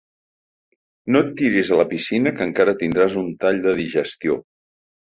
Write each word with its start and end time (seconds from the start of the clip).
No 1.15 1.21
et 1.25 1.29
tiris 1.41 1.69
a 1.75 1.79
la 1.81 1.87
piscina 1.93 2.35
que 2.41 2.49
encara 2.53 2.77
tindràs 2.83 3.21
un 3.25 3.33
tall 3.47 3.65
de 3.69 3.79
digestió. 3.85 4.43